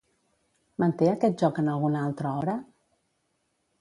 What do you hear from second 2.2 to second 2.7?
obra?